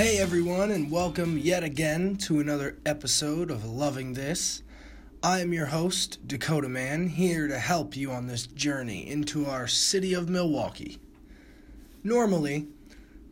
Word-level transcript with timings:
Hey 0.00 0.16
everyone, 0.16 0.70
and 0.70 0.90
welcome 0.90 1.36
yet 1.36 1.62
again 1.62 2.16
to 2.20 2.40
another 2.40 2.78
episode 2.86 3.50
of 3.50 3.66
Loving 3.66 4.14
This. 4.14 4.62
I 5.22 5.40
am 5.40 5.52
your 5.52 5.66
host, 5.66 6.26
Dakota 6.26 6.70
Man, 6.70 7.06
here 7.06 7.46
to 7.48 7.58
help 7.58 7.94
you 7.94 8.10
on 8.10 8.26
this 8.26 8.46
journey 8.46 9.06
into 9.06 9.44
our 9.44 9.66
city 9.66 10.14
of 10.14 10.30
Milwaukee. 10.30 10.96
Normally, 12.02 12.68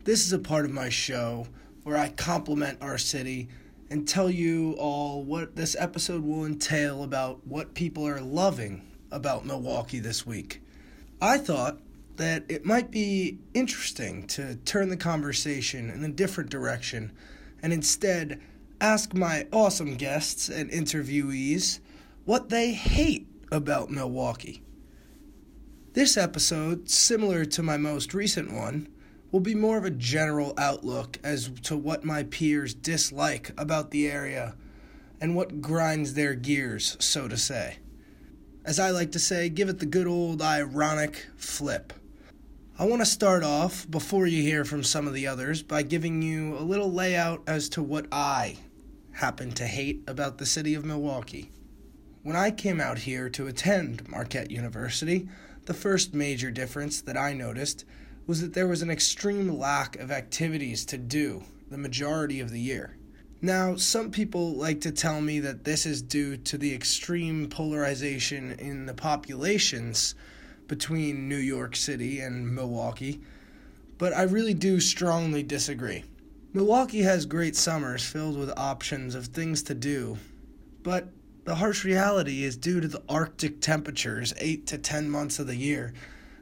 this 0.03 0.23
is 0.23 0.31
a 0.31 0.37
part 0.37 0.63
of 0.63 0.69
my 0.69 0.89
show 0.89 1.47
where 1.81 1.97
I 1.97 2.09
compliment 2.09 2.77
our 2.81 2.99
city 2.99 3.49
and 3.89 4.07
tell 4.07 4.29
you 4.29 4.73
all 4.77 5.23
what 5.23 5.55
this 5.55 5.75
episode 5.79 6.23
will 6.23 6.45
entail 6.45 7.03
about 7.03 7.47
what 7.47 7.73
people 7.73 8.07
are 8.07 8.21
loving 8.21 8.87
about 9.09 9.43
Milwaukee 9.43 9.97
this 9.97 10.23
week. 10.23 10.61
I 11.19 11.39
thought 11.39 11.79
that 12.19 12.43
it 12.49 12.65
might 12.65 12.91
be 12.91 13.39
interesting 13.53 14.27
to 14.27 14.55
turn 14.65 14.89
the 14.89 14.97
conversation 14.97 15.89
in 15.89 16.03
a 16.03 16.09
different 16.09 16.49
direction 16.49 17.13
and 17.63 17.71
instead 17.71 18.41
ask 18.81 19.13
my 19.13 19.47
awesome 19.53 19.95
guests 19.95 20.49
and 20.49 20.69
interviewees 20.69 21.79
what 22.25 22.49
they 22.49 22.73
hate 22.73 23.25
about 23.53 23.89
Milwaukee. 23.89 24.61
This 25.93 26.17
episode, 26.17 26.89
similar 26.89 27.45
to 27.45 27.63
my 27.63 27.77
most 27.77 28.13
recent 28.13 28.51
one, 28.51 28.89
will 29.31 29.39
be 29.39 29.55
more 29.55 29.77
of 29.77 29.85
a 29.85 29.89
general 29.89 30.53
outlook 30.57 31.19
as 31.23 31.49
to 31.63 31.77
what 31.77 32.03
my 32.03 32.23
peers 32.23 32.73
dislike 32.73 33.51
about 33.57 33.91
the 33.91 34.07
area 34.11 34.55
and 35.21 35.37
what 35.37 35.61
grinds 35.61 36.15
their 36.15 36.33
gears, 36.33 36.97
so 36.99 37.29
to 37.29 37.37
say. 37.37 37.77
As 38.65 38.77
I 38.77 38.91
like 38.91 39.13
to 39.13 39.19
say, 39.19 39.47
give 39.47 39.69
it 39.69 39.79
the 39.79 39.85
good 39.85 40.07
old 40.07 40.41
ironic 40.41 41.27
flip. 41.37 41.93
I 42.79 42.85
want 42.85 43.01
to 43.01 43.05
start 43.05 43.43
off, 43.43 43.85
before 43.91 44.25
you 44.25 44.41
hear 44.41 44.63
from 44.63 44.85
some 44.85 45.05
of 45.05 45.13
the 45.13 45.27
others, 45.27 45.61
by 45.61 45.81
giving 45.81 46.21
you 46.21 46.57
a 46.57 46.63
little 46.63 46.89
layout 46.89 47.43
as 47.45 47.67
to 47.69 47.83
what 47.83 48.05
I 48.09 48.55
happen 49.11 49.51
to 49.55 49.67
hate 49.67 50.01
about 50.07 50.37
the 50.37 50.45
city 50.45 50.75
of 50.75 50.85
Milwaukee. 50.85 51.51
When 52.23 52.37
I 52.37 52.51
came 52.51 52.79
out 52.79 52.99
here 52.99 53.27
to 53.31 53.47
attend 53.47 54.07
Marquette 54.07 54.49
University, 54.49 55.27
the 55.65 55.73
first 55.73 56.13
major 56.13 56.51
difference 56.51 57.01
that 57.01 57.17
I 57.17 57.33
noticed 57.33 57.83
was 58.25 58.39
that 58.39 58.53
there 58.53 58.69
was 58.69 58.81
an 58.81 58.89
extreme 58.89 59.49
lack 59.59 59.97
of 59.97 60.09
activities 60.09 60.85
to 60.85 60.97
do 60.97 61.43
the 61.69 61.77
majority 61.77 62.39
of 62.39 62.49
the 62.49 62.61
year. 62.61 62.95
Now, 63.41 63.75
some 63.75 64.09
people 64.09 64.53
like 64.53 64.79
to 64.81 64.93
tell 64.93 65.19
me 65.19 65.41
that 65.41 65.65
this 65.65 65.85
is 65.85 66.01
due 66.01 66.37
to 66.37 66.57
the 66.57 66.73
extreme 66.73 67.49
polarization 67.49 68.53
in 68.53 68.85
the 68.85 68.93
populations 68.93 70.15
between 70.69 71.27
New 71.27 71.35
York 71.35 71.75
City 71.75 72.21
and 72.21 72.55
Milwaukee, 72.55 73.19
but 73.97 74.13
I 74.13 74.21
really 74.21 74.53
do 74.53 74.79
strongly 74.79 75.43
disagree. 75.43 76.05
Milwaukee 76.53 77.01
has 77.01 77.25
great 77.25 77.57
summers 77.57 78.05
filled 78.05 78.37
with 78.37 78.57
options 78.57 79.13
of 79.13 79.25
things 79.25 79.61
to 79.63 79.73
do, 79.73 80.17
but 80.81 81.09
the 81.43 81.55
harsh 81.55 81.83
reality 81.83 82.43
is 82.43 82.55
due 82.55 82.79
to 82.79 82.87
the 82.87 83.03
Arctic 83.09 83.59
temperatures 83.59 84.33
8 84.37 84.65
to 84.67 84.77
10 84.77 85.09
months 85.09 85.39
of 85.39 85.47
the 85.47 85.55
year. 85.55 85.93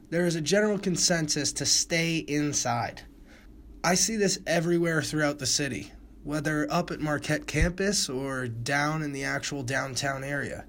There 0.09 0.25
is 0.25 0.36
a 0.36 0.42
general 0.42 0.78
consensus 0.78 1.52
to 1.53 1.66
stay 1.66 2.17
inside. 2.17 3.02
I 3.83 3.95
see 3.95 4.17
this 4.17 4.39
everywhere 4.45 5.02
throughout 5.02 5.39
the 5.39 5.45
city, 5.45 5.92
whether 6.23 6.67
up 6.72 6.92
at 6.92 7.00
Marquette 7.00 7.48
campus 7.48 8.09
or 8.09 8.48
down 8.48 9.02
in 9.02 9.14
the 9.14 9.23
actual 9.23 9.64
downtown 9.64 10.23
area. 10.23 10.66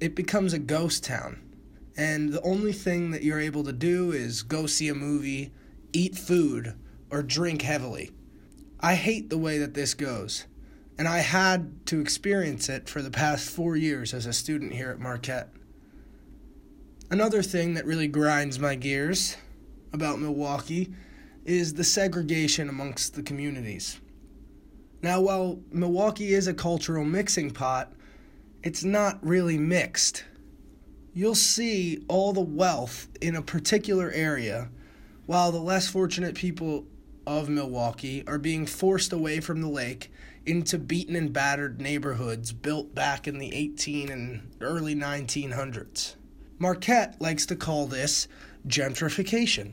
It 0.00 0.14
becomes 0.14 0.52
a 0.52 0.58
ghost 0.58 1.04
town 1.04 1.40
and 1.96 2.32
the 2.32 2.42
only 2.42 2.72
thing 2.72 3.10
that 3.10 3.22
you're 3.22 3.40
able 3.40 3.64
to 3.64 3.72
do 3.72 4.12
is 4.12 4.42
go 4.42 4.66
see 4.66 4.88
a 4.88 4.94
movie, 4.94 5.52
eat 5.92 6.16
food, 6.16 6.74
or 7.10 7.22
drink 7.22 7.62
heavily. 7.62 8.10
I 8.80 8.94
hate 8.94 9.30
the 9.30 9.38
way 9.38 9.58
that 9.58 9.74
this 9.74 9.94
goes, 9.94 10.44
and 10.98 11.08
I 11.08 11.18
had 11.18 11.86
to 11.86 12.00
experience 12.00 12.68
it 12.68 12.88
for 12.88 13.00
the 13.00 13.10
past 13.10 13.48
four 13.48 13.76
years 13.76 14.12
as 14.12 14.26
a 14.26 14.32
student 14.32 14.74
here 14.74 14.90
at 14.90 14.98
Marquette. 14.98 15.48
Another 17.10 17.42
thing 17.42 17.74
that 17.74 17.86
really 17.86 18.08
grinds 18.08 18.58
my 18.58 18.74
gears 18.74 19.36
about 19.92 20.18
Milwaukee 20.18 20.92
is 21.44 21.74
the 21.74 21.84
segregation 21.84 22.68
amongst 22.68 23.14
the 23.14 23.22
communities. 23.22 24.00
Now, 25.02 25.20
while 25.20 25.60
Milwaukee 25.70 26.34
is 26.34 26.48
a 26.48 26.54
cultural 26.54 27.04
mixing 27.04 27.52
pot, 27.52 27.92
it's 28.62 28.82
not 28.82 29.24
really 29.24 29.56
mixed 29.56 30.24
you'll 31.16 31.34
see 31.34 32.04
all 32.08 32.34
the 32.34 32.40
wealth 32.42 33.08
in 33.22 33.34
a 33.34 33.40
particular 33.40 34.10
area, 34.10 34.68
while 35.24 35.50
the 35.50 35.58
less 35.58 35.88
fortunate 35.88 36.34
people 36.34 36.86
of 37.26 37.48
Milwaukee 37.48 38.22
are 38.26 38.38
being 38.38 38.66
forced 38.66 39.14
away 39.14 39.40
from 39.40 39.62
the 39.62 39.68
lake 39.68 40.12
into 40.44 40.76
beaten 40.76 41.16
and 41.16 41.32
battered 41.32 41.80
neighborhoods 41.80 42.52
built 42.52 42.94
back 42.94 43.26
in 43.26 43.38
the 43.38 43.54
18 43.54 44.10
and 44.10 44.54
early 44.60 44.94
1900s. 44.94 46.16
Marquette 46.58 47.18
likes 47.18 47.46
to 47.46 47.56
call 47.56 47.86
this 47.86 48.28
gentrification. 48.68 49.72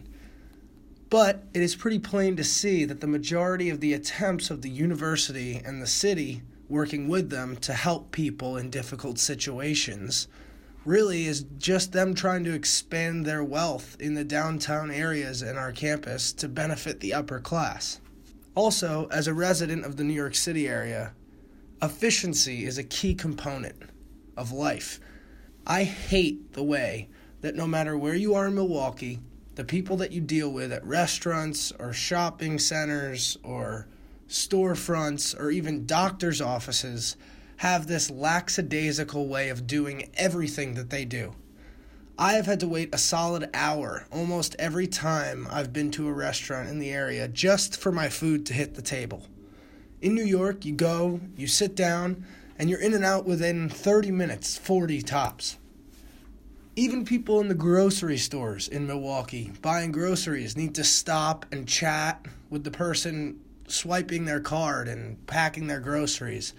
But 1.09 1.43
it 1.53 1.61
is 1.61 1.75
pretty 1.75 1.99
plain 1.99 2.37
to 2.37 2.43
see 2.45 2.85
that 2.85 3.01
the 3.01 3.07
majority 3.07 3.69
of 3.69 3.81
the 3.81 3.93
attempts 3.93 4.49
of 4.49 4.61
the 4.61 4.69
university 4.69 5.61
and 5.63 5.81
the 5.81 5.87
city 5.87 6.41
working 6.69 7.09
with 7.09 7.29
them 7.29 7.57
to 7.57 7.73
help 7.73 8.13
people 8.13 8.55
in 8.55 8.69
difficult 8.69 9.19
situations 9.19 10.29
really 10.85 11.25
is 11.25 11.45
just 11.57 11.91
them 11.91 12.13
trying 12.13 12.43
to 12.43 12.53
expand 12.53 13.25
their 13.25 13.43
wealth 13.43 13.95
in 13.99 14.13
the 14.13 14.23
downtown 14.23 14.91
areas 14.91 15.41
in 15.41 15.57
our 15.57 15.71
campus 15.71 16.33
to 16.33 16.47
benefit 16.47 16.99
the 16.99 17.13
upper 17.13 17.39
class. 17.39 17.99
Also, 18.55 19.07
as 19.09 19.27
a 19.27 19.33
resident 19.33 19.85
of 19.85 19.95
the 19.95 20.03
New 20.03 20.13
York 20.13 20.35
City 20.35 20.67
area, 20.67 21.13
efficiency 21.81 22.65
is 22.65 22.77
a 22.77 22.83
key 22.83 23.15
component 23.15 23.75
of 24.37 24.51
life. 24.51 24.99
I 25.65 25.83
hate 25.83 26.53
the 26.53 26.63
way 26.63 27.09
that 27.41 27.55
no 27.55 27.65
matter 27.65 27.97
where 27.97 28.15
you 28.15 28.35
are 28.35 28.47
in 28.47 28.55
Milwaukee, 28.55 29.19
the 29.55 29.63
people 29.63 29.97
that 29.97 30.11
you 30.11 30.21
deal 30.21 30.51
with 30.51 30.71
at 30.71 30.85
restaurants 30.85 31.71
or 31.79 31.93
shopping 31.93 32.59
centers 32.59 33.37
or 33.43 33.87
storefronts 34.27 35.39
or 35.39 35.51
even 35.51 35.85
doctor's 35.85 36.41
offices 36.41 37.15
have 37.57 37.87
this 37.87 38.09
lackadaisical 38.09 39.27
way 39.27 39.49
of 39.49 39.67
doing 39.67 40.09
everything 40.15 40.73
that 40.75 40.89
they 40.89 41.05
do. 41.05 41.33
I 42.17 42.33
have 42.33 42.45
had 42.45 42.59
to 42.59 42.67
wait 42.67 42.93
a 42.93 42.97
solid 42.97 43.49
hour 43.53 44.05
almost 44.11 44.55
every 44.59 44.85
time 44.85 45.47
I've 45.49 45.73
been 45.73 45.89
to 45.91 46.07
a 46.07 46.13
restaurant 46.13 46.69
in 46.69 46.79
the 46.79 46.91
area 46.91 47.27
just 47.27 47.75
for 47.77 47.91
my 47.91 48.09
food 48.09 48.45
to 48.45 48.53
hit 48.53 48.75
the 48.75 48.81
table. 48.81 49.27
In 50.01 50.13
New 50.13 50.23
York, 50.23 50.65
you 50.65 50.73
go, 50.73 51.21
you 51.35 51.47
sit 51.47 51.75
down, 51.75 52.25
and 52.59 52.69
you're 52.69 52.79
in 52.79 52.93
and 52.93 53.03
out 53.03 53.25
within 53.25 53.67
30 53.67 54.11
minutes, 54.11 54.57
40 54.57 55.01
tops. 55.01 55.57
Even 56.75 57.05
people 57.05 57.39
in 57.39 57.47
the 57.47 57.55
grocery 57.55 58.17
stores 58.17 58.67
in 58.67 58.87
Milwaukee 58.87 59.51
buying 59.61 59.91
groceries 59.91 60.57
need 60.57 60.75
to 60.75 60.83
stop 60.83 61.45
and 61.51 61.67
chat 61.67 62.25
with 62.49 62.63
the 62.63 62.71
person 62.71 63.39
swiping 63.67 64.25
their 64.25 64.39
card 64.39 64.87
and 64.87 65.25
packing 65.27 65.67
their 65.67 65.79
groceries 65.79 66.53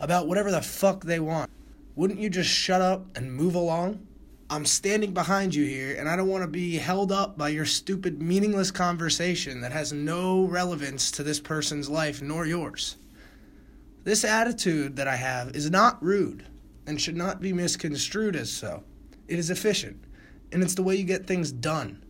about 0.00 0.26
whatever 0.26 0.50
the 0.50 0.62
fuck 0.62 1.04
they 1.04 1.20
want. 1.20 1.50
Wouldn't 1.94 2.18
you 2.18 2.30
just 2.30 2.50
shut 2.50 2.80
up 2.80 3.06
and 3.16 3.32
move 3.32 3.54
along? 3.54 4.06
I'm 4.48 4.64
standing 4.64 5.12
behind 5.14 5.54
you 5.54 5.64
here, 5.64 5.94
and 5.96 6.08
I 6.08 6.16
don't 6.16 6.26
want 6.26 6.42
to 6.42 6.48
be 6.48 6.76
held 6.76 7.12
up 7.12 7.38
by 7.38 7.50
your 7.50 7.66
stupid, 7.66 8.20
meaningless 8.20 8.72
conversation 8.72 9.60
that 9.60 9.70
has 9.70 9.92
no 9.92 10.44
relevance 10.44 11.12
to 11.12 11.22
this 11.22 11.38
person's 11.38 11.88
life 11.88 12.20
nor 12.20 12.46
yours. 12.46 12.96
This 14.02 14.24
attitude 14.24 14.96
that 14.96 15.06
I 15.06 15.16
have 15.16 15.54
is 15.54 15.70
not 15.70 16.02
rude 16.02 16.46
and 16.86 17.00
should 17.00 17.16
not 17.16 17.40
be 17.40 17.52
misconstrued 17.52 18.34
as 18.34 18.50
so. 18.50 18.82
It 19.28 19.38
is 19.38 19.50
efficient, 19.50 20.02
and 20.50 20.62
it's 20.62 20.74
the 20.74 20.82
way 20.82 20.96
you 20.96 21.04
get 21.04 21.26
things 21.26 21.52
done. 21.52 22.02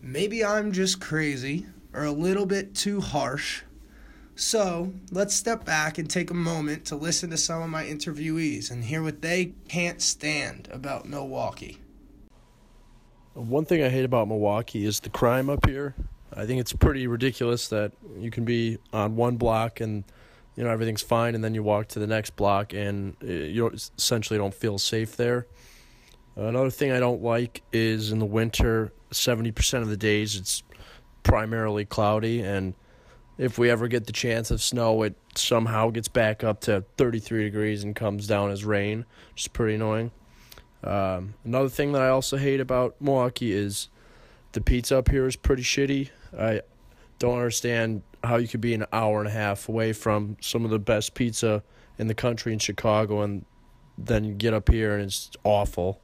Maybe 0.00 0.42
I'm 0.42 0.72
just 0.72 1.00
crazy 1.00 1.66
or 1.92 2.04
a 2.04 2.12
little 2.12 2.46
bit 2.46 2.74
too 2.74 3.00
harsh, 3.00 3.62
so 4.34 4.92
let's 5.10 5.34
step 5.34 5.64
back 5.64 5.98
and 5.98 6.08
take 6.08 6.30
a 6.30 6.34
moment 6.34 6.84
to 6.86 6.96
listen 6.96 7.30
to 7.30 7.36
some 7.36 7.62
of 7.62 7.68
my 7.68 7.84
interviewees 7.84 8.70
and 8.70 8.84
hear 8.84 9.02
what 9.02 9.22
they 9.22 9.52
can't 9.68 10.00
stand 10.00 10.68
about 10.72 11.06
Milwaukee. 11.06 11.78
One 13.34 13.64
thing 13.64 13.82
I 13.82 13.88
hate 13.88 14.04
about 14.04 14.28
Milwaukee 14.28 14.84
is 14.84 15.00
the 15.00 15.08
crime 15.08 15.48
up 15.48 15.66
here. 15.66 15.94
I 16.34 16.46
think 16.46 16.60
it's 16.60 16.72
pretty 16.72 17.06
ridiculous 17.06 17.68
that 17.68 17.92
you 18.18 18.30
can 18.30 18.44
be 18.44 18.78
on 18.92 19.16
one 19.16 19.36
block 19.36 19.80
and 19.80 20.04
you 20.56 20.64
know 20.64 20.70
everything's 20.70 21.02
fine, 21.02 21.34
and 21.34 21.42
then 21.42 21.54
you 21.54 21.62
walk 21.62 21.88
to 21.88 21.98
the 21.98 22.06
next 22.06 22.36
block 22.36 22.74
and 22.74 23.16
uh, 23.22 23.26
you 23.26 23.68
essentially 23.96 24.38
don't 24.38 24.54
feel 24.54 24.78
safe 24.78 25.16
there. 25.16 25.46
Another 26.36 26.70
thing 26.70 26.92
I 26.92 27.00
don't 27.00 27.22
like 27.22 27.62
is 27.72 28.12
in 28.12 28.18
the 28.18 28.26
winter, 28.26 28.92
seventy 29.10 29.50
percent 29.50 29.82
of 29.82 29.88
the 29.88 29.96
days 29.96 30.36
it's 30.36 30.62
primarily 31.22 31.84
cloudy 31.84 32.42
and 32.42 32.74
if 33.42 33.58
we 33.58 33.70
ever 33.70 33.88
get 33.88 34.06
the 34.06 34.12
chance 34.12 34.52
of 34.52 34.62
snow, 34.62 35.02
it 35.02 35.16
somehow 35.34 35.90
gets 35.90 36.06
back 36.06 36.44
up 36.44 36.60
to 36.60 36.84
33 36.96 37.42
degrees 37.42 37.82
and 37.82 37.96
comes 37.96 38.28
down 38.28 38.52
as 38.52 38.64
rain, 38.64 39.04
which 39.32 39.42
is 39.42 39.48
pretty 39.48 39.74
annoying. 39.74 40.12
Um, 40.84 41.34
another 41.44 41.68
thing 41.68 41.90
that 41.92 42.02
I 42.02 42.08
also 42.08 42.36
hate 42.36 42.60
about 42.60 42.94
Milwaukee 43.00 43.52
is 43.52 43.88
the 44.52 44.60
pizza 44.60 44.98
up 44.98 45.10
here 45.10 45.26
is 45.26 45.34
pretty 45.34 45.64
shitty. 45.64 46.10
I 46.38 46.60
don't 47.18 47.34
understand 47.34 48.02
how 48.22 48.36
you 48.36 48.46
could 48.46 48.60
be 48.60 48.74
an 48.74 48.86
hour 48.92 49.18
and 49.18 49.26
a 49.26 49.32
half 49.32 49.68
away 49.68 49.92
from 49.92 50.36
some 50.40 50.64
of 50.64 50.70
the 50.70 50.78
best 50.78 51.14
pizza 51.14 51.64
in 51.98 52.06
the 52.06 52.14
country 52.14 52.52
in 52.52 52.60
Chicago, 52.60 53.22
and 53.22 53.44
then 53.98 54.36
get 54.36 54.54
up 54.54 54.68
here 54.68 54.94
and 54.94 55.02
it's 55.02 55.30
awful. 55.42 56.00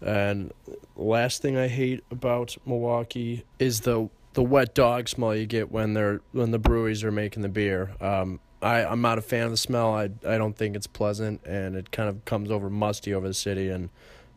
And 0.00 0.52
last 0.94 1.42
thing 1.42 1.56
I 1.56 1.66
hate 1.66 2.04
about 2.12 2.56
Milwaukee 2.64 3.44
is 3.58 3.80
the 3.80 4.08
the 4.34 4.42
wet 4.42 4.74
dog 4.74 5.08
smell 5.08 5.34
you 5.34 5.46
get 5.46 5.70
when 5.70 5.94
they're 5.94 6.20
when 6.32 6.50
the 6.50 6.58
breweries 6.58 7.02
are 7.04 7.12
making 7.12 7.42
the 7.42 7.48
beer. 7.48 7.92
Um, 8.00 8.40
I 8.62 8.84
I'm 8.84 9.00
not 9.00 9.18
a 9.18 9.22
fan 9.22 9.44
of 9.44 9.50
the 9.50 9.56
smell. 9.56 9.94
I 9.94 10.10
I 10.26 10.38
don't 10.38 10.56
think 10.56 10.76
it's 10.76 10.86
pleasant, 10.86 11.40
and 11.44 11.76
it 11.76 11.90
kind 11.90 12.08
of 12.08 12.24
comes 12.24 12.50
over 12.50 12.70
musty 12.70 13.14
over 13.14 13.26
the 13.26 13.34
city, 13.34 13.68
and 13.68 13.90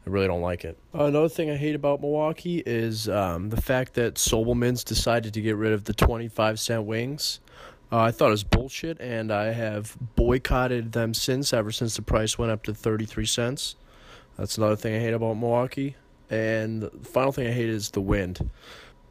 I 0.05 0.09
really 0.09 0.27
don't 0.27 0.41
like 0.41 0.65
it. 0.65 0.77
Another 0.93 1.29
thing 1.29 1.49
I 1.49 1.55
hate 1.55 1.75
about 1.75 2.01
Milwaukee 2.01 2.63
is 2.65 3.07
um, 3.07 3.49
the 3.49 3.61
fact 3.61 3.93
that 3.93 4.15
Sobelman's 4.15 4.83
decided 4.83 5.33
to 5.33 5.41
get 5.41 5.55
rid 5.55 5.71
of 5.73 5.85
the 5.85 5.93
twenty 5.93 6.27
five 6.27 6.59
cent 6.59 6.83
wings. 6.83 7.39
Uh, 7.91 7.99
I 7.99 8.11
thought 8.11 8.29
it 8.29 8.31
was 8.31 8.43
bullshit, 8.43 8.99
and 8.99 9.31
I 9.31 9.51
have 9.51 9.95
boycotted 10.15 10.93
them 10.93 11.13
since. 11.13 11.53
Ever 11.53 11.71
since 11.71 11.95
the 11.95 12.01
price 12.01 12.37
went 12.37 12.51
up 12.51 12.63
to 12.63 12.73
thirty 12.73 13.05
three 13.05 13.25
cents. 13.25 13.75
That's 14.37 14.57
another 14.57 14.75
thing 14.75 14.95
I 14.95 14.99
hate 14.99 15.13
about 15.13 15.35
Milwaukee. 15.35 15.95
And 16.29 16.81
the 16.81 16.89
final 17.03 17.31
thing 17.31 17.45
I 17.45 17.51
hate 17.51 17.69
is 17.69 17.91
the 17.91 18.01
wind. 18.01 18.49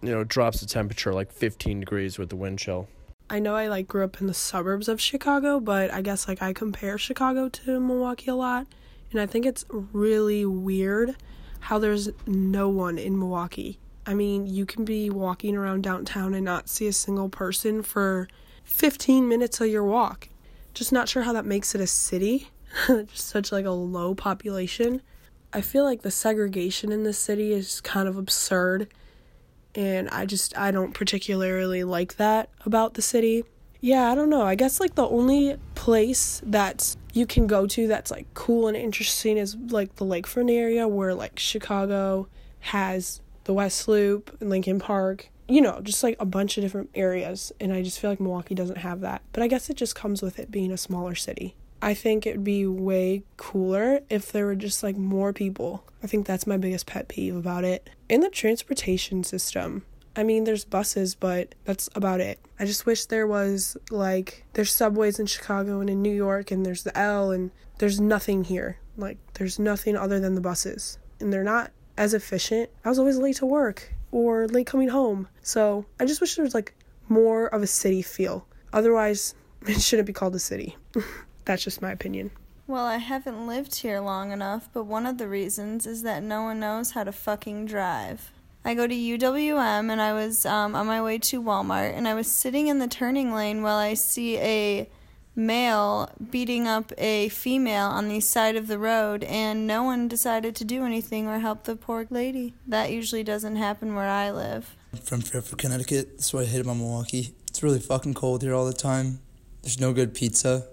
You 0.02 0.10
know, 0.10 0.24
drops 0.24 0.60
the 0.60 0.66
temperature 0.66 1.14
like 1.14 1.32
15 1.32 1.80
degrees 1.80 2.18
with 2.18 2.28
the 2.28 2.36
wind 2.36 2.58
chill. 2.58 2.88
I 3.30 3.38
know 3.38 3.54
I 3.54 3.68
like 3.68 3.88
grew 3.88 4.04
up 4.04 4.20
in 4.20 4.26
the 4.26 4.34
suburbs 4.34 4.88
of 4.88 5.00
Chicago, 5.00 5.60
but 5.60 5.92
I 5.92 6.02
guess 6.02 6.28
like 6.28 6.42
I 6.42 6.52
compare 6.52 6.98
Chicago 6.98 7.48
to 7.48 7.80
Milwaukee 7.80 8.30
a 8.30 8.34
lot, 8.34 8.66
and 9.10 9.20
I 9.20 9.26
think 9.26 9.46
it's 9.46 9.64
really 9.70 10.44
weird 10.44 11.16
how 11.60 11.78
there's 11.78 12.10
no 12.26 12.68
one 12.68 12.98
in 12.98 13.18
Milwaukee. 13.18 13.78
I 14.04 14.14
mean, 14.14 14.46
you 14.46 14.66
can 14.66 14.84
be 14.84 15.08
walking 15.08 15.56
around 15.56 15.82
downtown 15.82 16.34
and 16.34 16.44
not 16.44 16.68
see 16.68 16.88
a 16.88 16.92
single 16.92 17.28
person 17.28 17.82
for 17.82 18.28
15 18.64 19.28
minutes 19.28 19.60
of 19.60 19.68
your 19.68 19.84
walk. 19.84 20.28
Just 20.74 20.92
not 20.92 21.08
sure 21.08 21.22
how 21.22 21.32
that 21.32 21.46
makes 21.46 21.74
it 21.74 21.80
a 21.80 21.86
city. 21.86 22.50
Just 22.86 23.28
such 23.28 23.52
like 23.52 23.64
a 23.64 23.70
low 23.70 24.14
population. 24.14 25.02
I 25.52 25.60
feel 25.60 25.84
like 25.84 26.02
the 26.02 26.10
segregation 26.10 26.90
in 26.90 27.04
this 27.04 27.18
city 27.18 27.52
is 27.52 27.80
kind 27.80 28.08
of 28.08 28.16
absurd 28.16 28.88
and 29.74 30.08
I 30.10 30.26
just 30.26 30.56
I 30.56 30.70
don't 30.70 30.92
particularly 30.92 31.84
like 31.84 32.16
that 32.16 32.50
about 32.64 32.94
the 32.94 33.02
city. 33.02 33.44
Yeah, 33.80 34.10
I 34.10 34.14
don't 34.14 34.30
know. 34.30 34.42
I 34.42 34.54
guess 34.54 34.78
like 34.78 34.94
the 34.94 35.08
only 35.08 35.56
place 35.74 36.40
that 36.46 36.96
you 37.12 37.26
can 37.26 37.46
go 37.46 37.66
to 37.66 37.88
that's 37.88 38.10
like 38.10 38.32
cool 38.34 38.68
and 38.68 38.76
interesting 38.76 39.36
is 39.36 39.56
like 39.56 39.96
the 39.96 40.04
lakefront 40.04 40.52
area 40.52 40.86
where 40.86 41.14
like 41.14 41.38
Chicago 41.38 42.28
has 42.60 43.20
the 43.44 43.52
West 43.52 43.88
Loop 43.88 44.36
and 44.40 44.50
Lincoln 44.50 44.78
Park. 44.78 45.28
You 45.48 45.60
know, 45.60 45.80
just 45.82 46.02
like 46.02 46.16
a 46.20 46.24
bunch 46.24 46.56
of 46.56 46.62
different 46.62 46.90
areas 46.94 47.52
and 47.60 47.72
I 47.72 47.82
just 47.82 47.98
feel 47.98 48.08
like 48.08 48.20
Milwaukee 48.20 48.54
doesn't 48.54 48.78
have 48.78 49.00
that. 49.00 49.22
But 49.32 49.42
I 49.42 49.48
guess 49.48 49.68
it 49.68 49.76
just 49.76 49.96
comes 49.96 50.22
with 50.22 50.38
it 50.38 50.50
being 50.50 50.70
a 50.70 50.78
smaller 50.78 51.16
city. 51.16 51.56
I 51.82 51.94
think 51.94 52.24
it'd 52.24 52.44
be 52.44 52.64
way 52.64 53.24
cooler 53.36 54.02
if 54.08 54.30
there 54.30 54.46
were 54.46 54.54
just 54.54 54.84
like 54.84 54.96
more 54.96 55.32
people. 55.32 55.84
I 56.00 56.06
think 56.06 56.26
that's 56.26 56.46
my 56.46 56.56
biggest 56.56 56.86
pet 56.86 57.08
peeve 57.08 57.34
about 57.34 57.64
it. 57.64 57.90
In 58.12 58.20
the 58.20 58.28
transportation 58.28 59.24
system, 59.24 59.86
I 60.14 60.22
mean, 60.22 60.44
there's 60.44 60.66
buses, 60.66 61.14
but 61.14 61.54
that's 61.64 61.88
about 61.94 62.20
it. 62.20 62.38
I 62.60 62.66
just 62.66 62.84
wish 62.84 63.06
there 63.06 63.26
was 63.26 63.74
like, 63.90 64.44
there's 64.52 64.70
subways 64.70 65.18
in 65.18 65.24
Chicago 65.24 65.80
and 65.80 65.88
in 65.88 66.02
New 66.02 66.14
York, 66.14 66.50
and 66.50 66.66
there's 66.66 66.82
the 66.82 66.94
L, 66.94 67.30
and 67.30 67.50
there's 67.78 68.02
nothing 68.02 68.44
here. 68.44 68.76
Like, 68.98 69.16
there's 69.32 69.58
nothing 69.58 69.96
other 69.96 70.20
than 70.20 70.34
the 70.34 70.42
buses. 70.42 70.98
And 71.20 71.32
they're 71.32 71.42
not 71.42 71.70
as 71.96 72.12
efficient. 72.12 72.68
I 72.84 72.90
was 72.90 72.98
always 72.98 73.16
late 73.16 73.36
to 73.36 73.46
work 73.46 73.94
or 74.10 74.46
late 74.46 74.66
coming 74.66 74.88
home. 74.88 75.26
So 75.40 75.86
I 75.98 76.04
just 76.04 76.20
wish 76.20 76.34
there 76.34 76.44
was 76.44 76.52
like 76.52 76.74
more 77.08 77.46
of 77.46 77.62
a 77.62 77.66
city 77.66 78.02
feel. 78.02 78.46
Otherwise, 78.74 79.34
it 79.66 79.80
shouldn't 79.80 80.06
be 80.06 80.12
called 80.12 80.34
a 80.34 80.38
city. 80.38 80.76
That's 81.46 81.64
just 81.64 81.80
my 81.80 81.92
opinion. 81.92 82.30
Well, 82.66 82.84
I 82.84 82.98
haven't 82.98 83.46
lived 83.46 83.76
here 83.76 84.00
long 84.00 84.30
enough, 84.30 84.68
but 84.72 84.84
one 84.84 85.04
of 85.04 85.18
the 85.18 85.28
reasons 85.28 85.86
is 85.86 86.02
that 86.02 86.22
no 86.22 86.42
one 86.42 86.60
knows 86.60 86.92
how 86.92 87.04
to 87.04 87.12
fucking 87.12 87.66
drive. 87.66 88.30
I 88.64 88.74
go 88.74 88.86
to 88.86 88.94
UWM 88.94 89.90
and 89.90 90.00
I 90.00 90.12
was 90.12 90.46
um, 90.46 90.76
on 90.76 90.86
my 90.86 91.02
way 91.02 91.18
to 91.18 91.42
Walmart 91.42 91.92
and 91.96 92.06
I 92.06 92.14
was 92.14 92.30
sitting 92.30 92.68
in 92.68 92.78
the 92.78 92.86
turning 92.86 93.34
lane 93.34 93.62
while 93.62 93.76
I 93.76 93.94
see 93.94 94.38
a 94.38 94.88
male 95.34 96.10
beating 96.30 96.68
up 96.68 96.92
a 96.96 97.28
female 97.30 97.86
on 97.86 98.08
the 98.08 98.20
side 98.20 98.54
of 98.54 98.68
the 98.68 98.78
road 98.78 99.24
and 99.24 99.66
no 99.66 99.82
one 99.82 100.06
decided 100.06 100.54
to 100.56 100.64
do 100.64 100.84
anything 100.84 101.26
or 101.26 101.40
help 101.40 101.64
the 101.64 101.74
poor 101.74 102.06
lady. 102.10 102.54
That 102.68 102.92
usually 102.92 103.24
doesn't 103.24 103.56
happen 103.56 103.96
where 103.96 104.08
I 104.08 104.30
live. 104.30 104.76
I'm 104.92 105.00
from 105.00 105.22
Fairfield, 105.22 105.58
Connecticut. 105.58 106.10
That's 106.12 106.32
what 106.32 106.44
I 106.44 106.46
hate 106.46 106.60
about 106.60 106.76
Milwaukee. 106.76 107.34
It's 107.48 107.64
really 107.64 107.80
fucking 107.80 108.14
cold 108.14 108.42
here 108.42 108.54
all 108.54 108.66
the 108.66 108.72
time. 108.72 109.18
There's 109.62 109.80
no 109.80 109.92
good 109.92 110.14
pizza. 110.14 110.68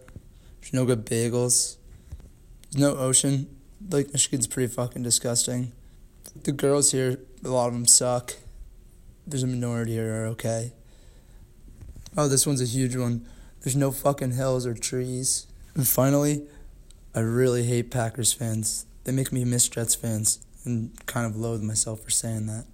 There's 0.61 0.73
no 0.73 0.85
good 0.85 1.05
bagels. 1.05 1.77
There's 2.71 2.81
no 2.81 2.97
ocean. 2.97 3.47
Lake 3.89 4.11
Michigan's 4.11 4.45
pretty 4.47 4.71
fucking 4.71 5.01
disgusting. 5.01 5.71
The 6.43 6.51
girls 6.51 6.91
here, 6.91 7.19
a 7.43 7.49
lot 7.49 7.67
of 7.67 7.73
them 7.73 7.87
suck. 7.87 8.35
There's 9.25 9.43
a 9.43 9.47
minority 9.47 9.93
here 9.93 10.23
are 10.23 10.27
okay. 10.27 10.73
Oh, 12.15 12.27
this 12.27 12.45
one's 12.45 12.61
a 12.61 12.65
huge 12.65 12.95
one. 12.95 13.25
There's 13.61 13.75
no 13.75 13.91
fucking 13.91 14.31
hills 14.31 14.65
or 14.65 14.73
trees. 14.73 15.47
And 15.75 15.87
finally, 15.87 16.43
I 17.15 17.21
really 17.21 17.63
hate 17.63 17.89
Packers 17.89 18.33
fans. 18.33 18.85
They 19.03 19.11
make 19.11 19.31
me 19.31 19.43
miss 19.45 19.67
Jets 19.67 19.95
fans 19.95 20.39
and 20.63 20.91
kind 21.07 21.25
of 21.25 21.35
loathe 21.35 21.63
myself 21.63 22.01
for 22.01 22.11
saying 22.11 22.45
that. 22.47 22.65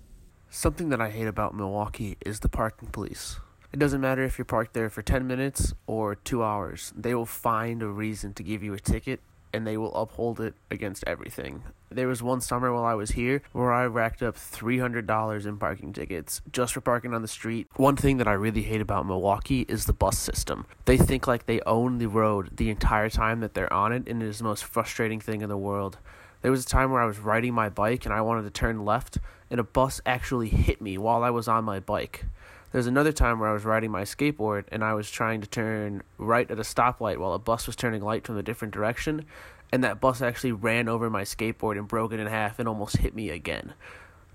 Something 0.49 0.89
that 0.89 1.01
I 1.01 1.09
hate 1.09 1.27
about 1.27 1.55
Milwaukee 1.55 2.17
is 2.25 2.41
the 2.41 2.49
parking 2.49 2.89
police. 2.89 3.37
It 3.71 3.79
doesn't 3.79 4.01
matter 4.01 4.23
if 4.23 4.37
you're 4.37 4.45
parked 4.45 4.73
there 4.73 4.89
for 4.89 5.01
10 5.01 5.27
minutes 5.27 5.73
or 5.87 6.15
two 6.15 6.43
hours, 6.43 6.93
they 6.95 7.13
will 7.13 7.25
find 7.25 7.81
a 7.81 7.87
reason 7.87 8.33
to 8.33 8.43
give 8.43 8.63
you 8.63 8.73
a 8.73 8.79
ticket 8.79 9.21
and 9.55 9.65
they 9.65 9.77
will 9.77 9.95
uphold 9.95 10.39
it 10.39 10.53
against 10.69 11.03
everything. 11.07 11.63
There 11.89 12.07
was 12.07 12.21
one 12.21 12.41
summer 12.41 12.73
while 12.73 12.83
I 12.83 12.93
was 12.93 13.11
here 13.11 13.41
where 13.53 13.71
I 13.71 13.85
racked 13.85 14.21
up 14.21 14.35
$300 14.35 15.45
in 15.45 15.57
parking 15.57 15.93
tickets 15.93 16.41
just 16.51 16.73
for 16.73 16.81
parking 16.81 17.13
on 17.13 17.21
the 17.21 17.27
street. 17.27 17.67
One 17.77 17.95
thing 17.95 18.17
that 18.17 18.27
I 18.27 18.33
really 18.33 18.63
hate 18.63 18.81
about 18.81 19.05
Milwaukee 19.05 19.65
is 19.69 19.85
the 19.85 19.93
bus 19.93 20.17
system. 20.17 20.65
They 20.83 20.97
think 20.97 21.25
like 21.25 21.45
they 21.45 21.61
own 21.61 21.97
the 21.97 22.07
road 22.07 22.57
the 22.57 22.69
entire 22.69 23.09
time 23.09 23.39
that 23.39 23.53
they're 23.53 23.71
on 23.71 23.93
it, 23.93 24.09
and 24.09 24.21
it 24.21 24.27
is 24.27 24.39
the 24.39 24.43
most 24.43 24.65
frustrating 24.65 25.21
thing 25.21 25.41
in 25.41 25.49
the 25.49 25.57
world. 25.57 25.97
There 26.41 26.51
was 26.51 26.65
a 26.65 26.67
time 26.67 26.91
where 26.91 27.01
I 27.01 27.05
was 27.05 27.17
riding 27.17 27.53
my 27.53 27.69
bike 27.69 28.05
and 28.05 28.13
I 28.13 28.21
wanted 28.21 28.43
to 28.43 28.51
turn 28.51 28.83
left, 28.83 29.17
and 29.49 29.59
a 29.59 29.63
bus 29.63 30.01
actually 30.05 30.49
hit 30.49 30.81
me 30.81 30.97
while 30.97 31.23
I 31.23 31.29
was 31.29 31.47
on 31.47 31.63
my 31.63 31.79
bike. 31.79 32.25
There's 32.75 32.87
another 32.87 33.13
time 33.13 33.39
where 33.39 33.47
I 33.47 33.53
was 33.53 33.63
riding 33.63 33.89
my 33.89 34.01
skateboard 34.01 34.65
and 34.69 34.83
I 34.83 34.95
was 34.95 35.09
trying 35.09 35.39
to 35.39 35.47
turn 35.47 36.03
right 36.17 36.51
at 36.51 36.59
a 36.59 36.63
stoplight 36.63 37.19
while 37.19 37.31
a 37.31 37.39
bus 37.39 37.67
was 37.67 37.77
turning 37.77 38.01
light 38.01 38.27
from 38.27 38.37
a 38.37 38.43
different 38.43 38.73
direction, 38.73 39.23
and 39.71 39.81
that 39.85 40.01
bus 40.01 40.21
actually 40.21 40.51
ran 40.51 40.89
over 40.89 41.09
my 41.09 41.21
skateboard 41.21 41.77
and 41.77 41.87
broke 41.87 42.11
it 42.11 42.19
in 42.19 42.27
half 42.27 42.59
and 42.59 42.67
almost 42.67 42.97
hit 42.97 43.15
me 43.15 43.29
again. 43.29 43.75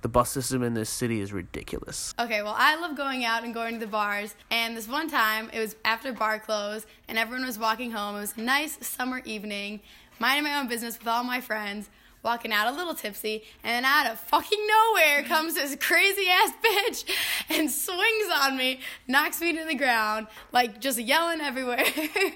The 0.01 0.09
bus 0.09 0.31
system 0.31 0.63
in 0.63 0.73
this 0.73 0.89
city 0.89 1.21
is 1.21 1.35
ridiculous. 1.35 2.15
Okay, 2.19 2.43
well, 2.43 2.55
I 2.57 2.77
love 2.77 2.97
going 2.97 3.27
out 3.27 3.45
and 3.45 3.53
going 3.53 3.75
to 3.75 3.81
the 3.81 3.87
bars. 3.87 4.35
And 4.51 4.75
this 4.75 4.89
one 4.89 5.11
time, 5.11 5.51
it 5.53 5.59
was 5.59 5.77
after 5.85 6.11
bar 6.11 6.39
close, 6.39 6.87
and 7.09 7.19
everyone 7.19 7.45
was 7.45 7.59
walking 7.59 7.91
home. 7.91 8.17
It 8.17 8.21
was 8.21 8.39
a 8.39 8.41
nice 8.41 8.79
summer 8.87 9.21
evening, 9.27 9.81
minding 10.19 10.45
my 10.45 10.59
own 10.59 10.67
business 10.67 10.99
with 10.99 11.09
all 11.09 11.25
my 11.25 11.43
friends 11.43 11.91
walking 12.23 12.53
out 12.53 12.73
a 12.73 12.77
little 12.77 12.95
tipsy, 12.95 13.43
and 13.65 13.87
out 13.87 14.11
of 14.11 14.19
fucking 14.21 14.67
nowhere 14.67 15.23
comes 15.25 15.55
this 15.55 15.77
crazy 15.77 16.27
ass 16.29 16.53
bitch 16.65 17.05
and 17.49 17.71
swings 17.71 18.29
on 18.43 18.57
me, 18.57 18.81
knocks 19.09 19.41
me 19.41 19.57
to 19.57 19.65
the 19.65 19.75
ground, 19.75 20.27
like 20.53 20.81
just 20.81 20.99
yelling 20.99 21.41
everywhere. 21.41 21.85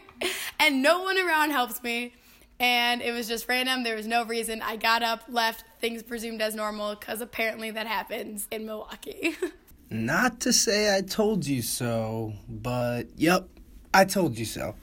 and 0.61 0.83
no 0.83 1.03
one 1.03 1.19
around 1.19 1.50
helps 1.50 1.83
me. 1.83 2.14
And 2.61 3.03
it 3.03 3.12
was 3.12 3.26
just 3.26 3.49
random. 3.49 3.83
There 3.83 3.97
was 3.97 4.07
no 4.07 4.25
reason. 4.25 4.62
I 4.62 4.76
got 4.76 5.03
up, 5.03 5.25
left, 5.29 5.64
things 5.81 6.03
presumed 6.03 6.41
as 6.41 6.55
normal, 6.55 6.95
because 6.95 7.21
apparently 7.21 7.73
that 7.73 7.87
happens 7.87 8.47
in 8.50 8.64
Milwaukee. 8.64 9.35
Not 9.91 10.41
to 10.41 10.53
say 10.53 10.97
I 10.97 11.03
told 11.03 11.47
you 11.47 11.62
so, 11.62 12.33
but 12.49 13.05
yep, 13.17 13.49
I 13.93 14.05
told 14.05 14.38
you 14.38 14.45
so. 14.45 14.76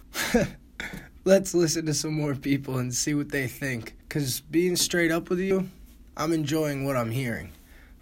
Let's 1.23 1.53
listen 1.53 1.85
to 1.85 1.93
some 1.93 2.13
more 2.13 2.35
people 2.35 2.77
and 2.77 2.93
see 2.93 3.13
what 3.13 3.29
they 3.29 3.47
think. 3.47 3.95
Because 4.11 4.41
being 4.41 4.75
straight 4.75 5.09
up 5.09 5.29
with 5.29 5.39
you, 5.39 5.69
I'm 6.17 6.33
enjoying 6.33 6.83
what 6.83 6.97
I'm 6.97 7.11
hearing. 7.11 7.53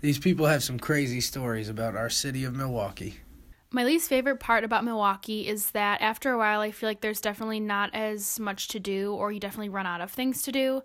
These 0.01 0.17
people 0.17 0.47
have 0.47 0.63
some 0.63 0.79
crazy 0.79 1.21
stories 1.21 1.69
about 1.69 1.95
our 1.95 2.09
city 2.09 2.43
of 2.43 2.55
Milwaukee. 2.55 3.19
My 3.71 3.83
least 3.83 4.09
favorite 4.09 4.39
part 4.39 4.63
about 4.63 4.83
Milwaukee 4.83 5.47
is 5.47 5.69
that 5.71 6.01
after 6.01 6.31
a 6.31 6.39
while, 6.39 6.59
I 6.59 6.71
feel 6.71 6.89
like 6.89 7.01
there's 7.01 7.21
definitely 7.21 7.59
not 7.59 7.93
as 7.93 8.39
much 8.39 8.69
to 8.69 8.79
do, 8.79 9.13
or 9.13 9.31
you 9.31 9.39
definitely 9.39 9.69
run 9.69 9.85
out 9.85 10.01
of 10.01 10.09
things 10.09 10.41
to 10.43 10.51
do. 10.51 10.81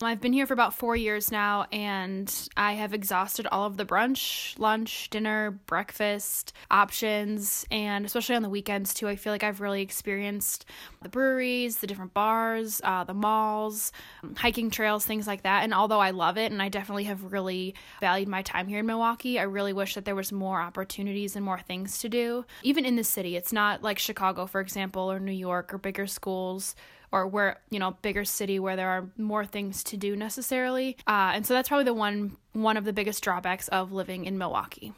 I've 0.00 0.20
been 0.20 0.32
here 0.32 0.46
for 0.46 0.54
about 0.54 0.72
four 0.72 0.94
years 0.94 1.32
now, 1.32 1.66
and 1.72 2.32
I 2.56 2.74
have 2.74 2.94
exhausted 2.94 3.48
all 3.48 3.66
of 3.66 3.76
the 3.76 3.84
brunch, 3.84 4.56
lunch, 4.60 5.10
dinner, 5.10 5.58
breakfast 5.66 6.52
options, 6.70 7.66
and 7.68 8.06
especially 8.06 8.36
on 8.36 8.42
the 8.42 8.48
weekends 8.48 8.94
too. 8.94 9.08
I 9.08 9.16
feel 9.16 9.32
like 9.32 9.42
I've 9.42 9.60
really 9.60 9.82
experienced 9.82 10.66
the 11.02 11.08
breweries, 11.08 11.78
the 11.78 11.88
different 11.88 12.14
bars, 12.14 12.80
uh, 12.84 13.02
the 13.02 13.12
malls, 13.12 13.90
hiking 14.36 14.70
trails, 14.70 15.04
things 15.04 15.26
like 15.26 15.42
that. 15.42 15.64
And 15.64 15.74
although 15.74 16.00
I 16.00 16.12
love 16.12 16.38
it, 16.38 16.52
and 16.52 16.62
I 16.62 16.68
definitely 16.68 17.04
have 17.04 17.32
really 17.32 17.74
valued 18.00 18.28
my 18.28 18.42
time 18.42 18.68
here 18.68 18.78
in 18.78 18.86
Milwaukee, 18.86 19.40
I 19.40 19.42
really 19.42 19.72
wish 19.72 19.96
that 19.96 20.04
there 20.04 20.14
was 20.14 20.30
more 20.30 20.60
opportunities 20.60 21.34
and 21.34 21.44
more 21.44 21.58
things 21.58 21.98
to 21.98 22.08
do 22.08 22.19
do. 22.20 22.44
Even 22.62 22.84
in 22.84 22.96
the 22.96 23.04
city, 23.04 23.36
it's 23.36 23.52
not 23.52 23.82
like 23.82 23.98
Chicago, 23.98 24.46
for 24.46 24.60
example, 24.60 25.10
or 25.10 25.18
New 25.20 25.32
York 25.32 25.72
or 25.72 25.78
bigger 25.78 26.06
schools 26.06 26.74
or 27.12 27.26
where 27.26 27.60
you 27.70 27.78
know 27.78 27.96
bigger 28.02 28.24
city 28.24 28.58
where 28.58 28.76
there 28.76 28.88
are 28.88 29.08
more 29.16 29.44
things 29.44 29.82
to 29.84 29.96
do 29.96 30.16
necessarily. 30.16 30.96
Uh, 31.06 31.32
and 31.34 31.46
so 31.46 31.54
that's 31.54 31.68
probably 31.68 31.84
the 31.84 31.94
one 31.94 32.36
one 32.52 32.76
of 32.76 32.84
the 32.84 32.92
biggest 32.92 33.22
drawbacks 33.22 33.68
of 33.68 33.92
living 33.92 34.24
in 34.24 34.38
milwaukee. 34.38 34.92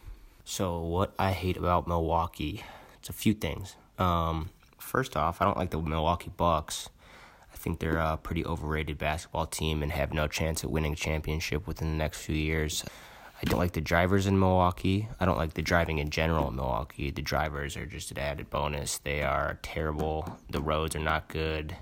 So 0.45 0.81
what 0.81 1.13
i 1.19 1.33
hate 1.33 1.57
about 1.57 1.87
milwaukee 1.87 2.65
it's 2.99 3.09
a 3.09 3.13
few 3.13 3.35
things. 3.35 3.77
Um, 3.99 4.51
first 4.79 5.17
off 5.17 5.41
i 5.41 5.45
don't 5.45 5.57
like 5.57 5.71
the 5.71 5.81
milwaukee 5.81 6.33
bucks. 6.37 6.89
I 7.53 7.57
think 7.57 7.79
they're 7.79 7.99
a 7.99 8.17
pretty 8.17 8.45
overrated 8.45 8.99
basketball 8.99 9.47
team 9.47 9.83
and 9.83 9.93
have 9.93 10.13
no 10.13 10.27
chance 10.27 10.65
at 10.65 10.71
winning 10.71 10.95
a 10.95 10.97
championship 10.97 11.67
within 11.67 11.91
the 11.93 11.97
next 11.97 12.23
few 12.23 12.35
years 12.35 12.85
I 13.43 13.51
don't 13.51 13.59
like 13.59 13.73
the 13.73 13.81
drivers 13.81 14.27
in 14.27 14.39
Milwaukee. 14.39 15.09
I 15.19 15.25
don't 15.25 15.37
like 15.37 15.55
the 15.55 15.63
driving 15.63 15.99
in 15.99 16.11
general 16.11 16.49
in 16.49 16.57
Milwaukee. 16.57 17.11
The 17.11 17.23
drivers 17.23 17.77
are 17.77 17.87
just 17.87 18.13
an 18.13 18.19
added 18.19 18.51
bonus. 18.51 18.99
They 18.99 19.23
are 19.23 19.59
terrible. 19.63 20.39
The 20.51 20.61
roads 20.61 20.95
are 20.95 21.01
not 21.01 21.29
good 21.29 21.77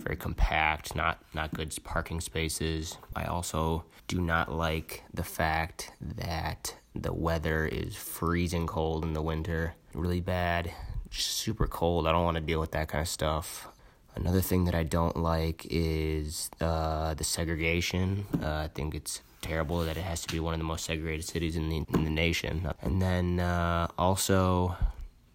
very 0.00 0.16
compact, 0.16 0.94
not 0.96 1.18
not 1.34 1.52
good 1.54 1.76
parking 1.84 2.20
spaces. 2.20 2.96
I 3.14 3.24
also 3.24 3.84
do 4.08 4.20
not 4.20 4.52
like 4.52 5.04
the 5.14 5.22
fact 5.22 5.92
that 6.00 6.74
the 6.94 7.12
weather 7.12 7.66
is 7.66 7.96
freezing 7.96 8.66
cold 8.66 9.04
in 9.04 9.12
the 9.12 9.22
winter, 9.22 9.74
really 9.94 10.20
bad, 10.20 10.72
super 11.10 11.66
cold. 11.66 12.06
I 12.06 12.12
don't 12.12 12.24
want 12.24 12.36
to 12.36 12.40
deal 12.40 12.60
with 12.60 12.72
that 12.72 12.88
kind 12.88 13.02
of 13.02 13.08
stuff. 13.08 13.68
Another 14.16 14.40
thing 14.40 14.64
that 14.64 14.74
I 14.74 14.82
don't 14.82 15.16
like 15.16 15.66
is 15.70 16.50
uh, 16.60 17.14
the 17.14 17.24
segregation. 17.24 18.26
Uh, 18.42 18.64
I 18.64 18.70
think 18.74 18.94
it's 18.94 19.22
terrible 19.40 19.84
that 19.84 19.96
it 19.96 20.02
has 20.02 20.20
to 20.22 20.32
be 20.32 20.40
one 20.40 20.54
of 20.54 20.60
the 20.60 20.64
most 20.64 20.84
segregated 20.84 21.24
cities 21.24 21.56
in 21.56 21.68
the 21.68 21.84
in 21.94 22.04
the 22.04 22.10
nation. 22.10 22.70
And 22.82 23.00
then 23.00 23.40
uh, 23.40 23.88
also 23.98 24.76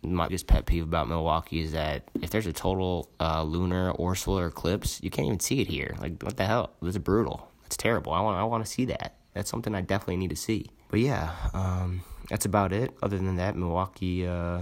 my 0.05 0.27
biggest 0.27 0.47
pet 0.47 0.65
peeve 0.65 0.83
about 0.83 1.07
Milwaukee 1.07 1.61
is 1.61 1.71
that 1.71 2.03
if 2.21 2.29
there's 2.29 2.45
a 2.45 2.53
total 2.53 3.09
uh, 3.19 3.43
lunar 3.43 3.91
or 3.91 4.15
solar 4.15 4.47
eclipse, 4.47 5.01
you 5.01 5.09
can't 5.09 5.25
even 5.27 5.39
see 5.39 5.61
it 5.61 5.67
here. 5.67 5.95
Like, 5.99 6.21
what 6.21 6.37
the 6.37 6.45
hell? 6.45 6.71
This 6.81 6.95
is 6.95 6.99
brutal. 6.99 7.51
It's 7.65 7.77
terrible. 7.77 8.13
I 8.13 8.21
want 8.21 8.37
I 8.37 8.43
want 8.43 8.65
to 8.65 8.71
see 8.71 8.85
that. 8.85 9.15
That's 9.33 9.49
something 9.49 9.75
I 9.75 9.81
definitely 9.81 10.17
need 10.17 10.29
to 10.29 10.35
see. 10.35 10.69
But 10.89 10.99
yeah, 10.99 11.31
um, 11.53 12.01
that's 12.29 12.45
about 12.45 12.71
it. 12.71 12.95
Other 13.01 13.17
than 13.17 13.35
that, 13.37 13.55
Milwaukee, 13.55 14.25
uh, 14.25 14.61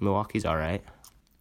Milwaukee's 0.00 0.44
all 0.44 0.56
right. 0.56 0.82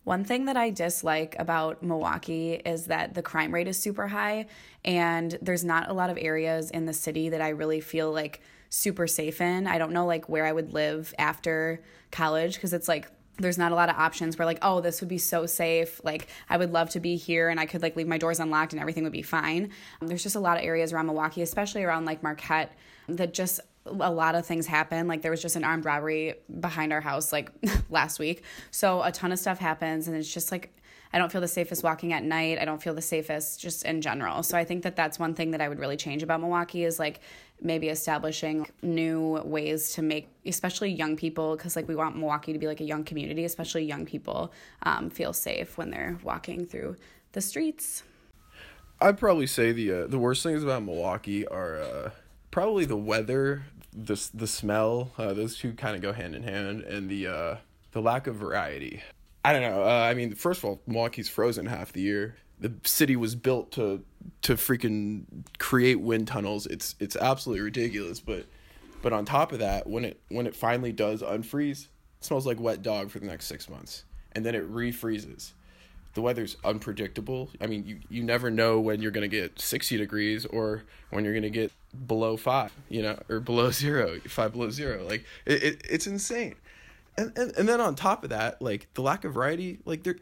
One 0.03 0.25
thing 0.25 0.45
that 0.45 0.57
I 0.57 0.69
dislike 0.69 1.35
about 1.39 1.81
Milwaukee 1.81 2.53
is 2.53 2.87
that 2.87 3.13
the 3.13 3.21
crime 3.21 3.53
rate 3.53 3.67
is 3.67 3.79
super 3.79 4.07
high, 4.07 4.47
and 4.83 5.37
there's 5.41 5.63
not 5.63 5.89
a 5.89 5.93
lot 5.93 6.09
of 6.09 6.17
areas 6.19 6.71
in 6.71 6.85
the 6.85 6.93
city 6.93 7.29
that 7.29 7.41
I 7.41 7.49
really 7.49 7.79
feel 7.79 8.11
like 8.11 8.41
super 8.69 9.07
safe 9.07 9.39
in. 9.39 9.65
I 9.65 9.77
don't 9.77 9.93
know 9.93 10.05
like 10.05 10.27
where 10.27 10.45
I 10.45 10.51
would 10.51 10.73
live 10.73 11.13
after 11.17 11.81
college 12.11 12.55
because 12.55 12.73
it's 12.73 12.87
like 12.87 13.09
there's 13.39 13.57
not 13.57 13.71
a 13.71 13.75
lot 13.75 13.89
of 13.89 13.95
options 13.95 14.37
where 14.37 14.45
like 14.45 14.59
oh 14.61 14.79
this 14.79 15.01
would 15.01 15.09
be 15.09 15.17
so 15.17 15.47
safe 15.47 15.99
like 16.03 16.27
i 16.49 16.55
would 16.55 16.71
love 16.71 16.87
to 16.91 16.99
be 16.99 17.15
here 17.15 17.49
and 17.49 17.59
i 17.59 17.65
could 17.65 17.81
like 17.81 17.95
leave 17.95 18.07
my 18.07 18.17
doors 18.17 18.39
unlocked 18.39 18.73
and 18.73 18.79
everything 18.79 19.03
would 19.03 19.11
be 19.11 19.23
fine 19.23 19.71
there's 20.01 20.21
just 20.21 20.35
a 20.35 20.39
lot 20.39 20.55
of 20.55 20.63
areas 20.63 20.93
around 20.93 21.07
milwaukee 21.07 21.41
especially 21.41 21.83
around 21.83 22.05
like 22.05 22.21
marquette 22.21 22.71
that 23.07 23.33
just 23.33 23.59
a 23.85 24.11
lot 24.11 24.35
of 24.35 24.45
things 24.45 24.65
happen 24.65 25.07
like 25.07 25.21
there 25.21 25.31
was 25.31 25.41
just 25.41 25.55
an 25.55 25.63
armed 25.63 25.85
robbery 25.85 26.35
behind 26.59 26.93
our 26.93 27.01
house 27.01 27.33
like 27.33 27.51
last 27.89 28.19
week 28.19 28.43
so 28.71 29.01
a 29.03 29.11
ton 29.11 29.31
of 29.31 29.39
stuff 29.39 29.59
happens 29.59 30.07
and 30.07 30.15
it's 30.15 30.33
just 30.33 30.51
like 30.51 30.75
I 31.15 31.19
don't 31.19 31.31
feel 31.31 31.41
the 31.41 31.47
safest 31.47 31.83
walking 31.83 32.11
at 32.11 32.23
night. 32.23 32.57
I 32.57 32.65
don't 32.65 32.81
feel 32.81 32.95
the 32.95 33.01
safest 33.01 33.61
just 33.61 33.85
in 33.85 34.01
general. 34.01 34.41
So 34.41 34.57
I 34.57 34.65
think 34.65 34.81
that 34.81 34.95
that's 34.95 35.19
one 35.19 35.35
thing 35.35 35.51
that 35.51 35.61
I 35.61 35.69
would 35.69 35.77
really 35.77 35.95
change 35.95 36.23
about 36.23 36.41
Milwaukee 36.41 36.85
is 36.85 36.97
like 36.97 37.19
maybe 37.63 37.89
establishing 37.89 38.67
new 38.81 39.41
ways 39.45 39.93
to 39.93 40.01
make 40.01 40.27
especially 40.45 40.91
young 40.91 41.15
people 41.15 41.55
because 41.55 41.75
like 41.75 41.87
we 41.87 41.95
want 41.95 42.17
milwaukee 42.17 42.53
to 42.53 42.59
be 42.59 42.67
like 42.67 42.81
a 42.81 42.83
young 42.83 43.03
community 43.03 43.45
especially 43.45 43.83
young 43.83 44.05
people 44.05 44.51
um, 44.83 45.09
feel 45.09 45.33
safe 45.33 45.77
when 45.77 45.89
they're 45.89 46.17
walking 46.23 46.65
through 46.65 46.95
the 47.31 47.41
streets 47.41 48.03
i'd 49.01 49.17
probably 49.17 49.47
say 49.47 49.71
the 49.71 49.91
uh, 49.91 50.07
the 50.07 50.19
worst 50.19 50.43
things 50.43 50.63
about 50.63 50.83
milwaukee 50.83 51.47
are 51.47 51.81
uh, 51.81 52.09
probably 52.51 52.85
the 52.85 52.97
weather 52.97 53.63
the, 53.95 54.29
the 54.33 54.47
smell 54.47 55.11
uh, 55.17 55.33
those 55.33 55.57
two 55.57 55.73
kind 55.73 55.95
of 55.95 56.01
go 56.01 56.13
hand 56.13 56.35
in 56.35 56.43
hand 56.43 56.81
and 56.81 57.09
the 57.09 57.27
uh, 57.27 57.57
the 57.91 58.01
lack 58.01 58.27
of 58.27 58.35
variety 58.35 59.01
i 59.45 59.53
don't 59.53 59.61
know 59.61 59.83
uh, 59.83 60.07
i 60.09 60.13
mean 60.13 60.33
first 60.35 60.59
of 60.59 60.65
all 60.65 60.81
milwaukee's 60.87 61.29
frozen 61.29 61.65
half 61.65 61.91
the 61.93 62.01
year 62.01 62.35
the 62.63 62.73
city 62.85 63.15
was 63.15 63.35
built 63.35 63.71
to 63.73 64.03
to 64.41 64.55
freaking 64.55 65.25
create 65.59 65.99
wind 65.99 66.27
tunnels. 66.27 66.65
It's 66.65 66.95
it's 66.99 67.15
absolutely 67.17 67.61
ridiculous. 67.61 68.19
But 68.21 68.45
but 69.01 69.13
on 69.13 69.25
top 69.25 69.51
of 69.51 69.59
that, 69.59 69.85
when 69.85 70.05
it 70.05 70.21
when 70.29 70.47
it 70.47 70.55
finally 70.55 70.93
does 70.93 71.21
unfreeze, 71.21 71.83
it 71.83 72.25
smells 72.25 72.47
like 72.47 72.59
wet 72.59 72.81
dog 72.81 73.11
for 73.11 73.19
the 73.19 73.25
next 73.25 73.45
six 73.45 73.69
months, 73.69 74.05
and 74.31 74.45
then 74.45 74.55
it 74.55 74.71
refreezes. 74.71 75.51
The 76.13 76.21
weather's 76.21 76.57
unpredictable. 76.63 77.49
I 77.59 77.67
mean, 77.67 77.85
you, 77.87 77.99
you 78.09 78.23
never 78.23 78.51
know 78.51 78.79
when 78.79 79.01
you're 79.01 79.11
gonna 79.11 79.27
get 79.27 79.59
sixty 79.59 79.97
degrees 79.97 80.45
or 80.45 80.83
when 81.09 81.25
you're 81.25 81.33
gonna 81.33 81.49
get 81.49 81.71
below 82.07 82.37
five, 82.37 82.71
you 82.89 83.01
know, 83.01 83.19
or 83.29 83.39
below 83.39 83.71
zero, 83.71 84.19
five 84.27 84.53
below 84.53 84.69
zero. 84.69 85.03
Like 85.03 85.25
it, 85.45 85.63
it 85.63 85.81
it's 85.89 86.07
insane. 86.07 86.55
And, 87.17 87.35
and 87.37 87.55
and 87.57 87.67
then 87.67 87.81
on 87.81 87.95
top 87.95 88.23
of 88.23 88.29
that, 88.29 88.61
like 88.61 88.87
the 88.93 89.01
lack 89.01 89.23
of 89.23 89.33
variety, 89.33 89.79
like 89.85 90.03
there 90.03 90.17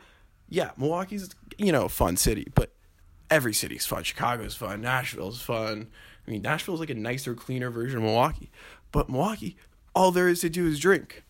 yeah, 0.52 0.72
Milwaukee's 0.78 1.34
you 1.58 1.72
know 1.72 1.86
a 1.86 1.90
fun 1.90 2.18
city, 2.18 2.52
but 2.54 2.72
every 3.30 3.54
city's 3.54 3.86
fun. 3.86 4.04
Chicago's 4.04 4.54
fun. 4.56 4.82
Nashville's 4.82 5.42
fun. 5.42 5.88
I 6.28 6.32
mean, 6.32 6.42
Nashville's 6.44 6.80
like 6.80 6.90
a 6.92 6.96
nicer, 6.96 7.34
cleaner 7.34 7.72
version 7.72 7.98
of 7.98 8.04
Milwaukee. 8.04 8.52
But 8.92 9.10
Milwaukee, 9.10 9.56
all 9.96 10.12
there 10.12 10.28
is 10.28 10.42
to 10.42 10.50
do 10.50 10.68
is 10.68 10.80
drink. 10.80 11.24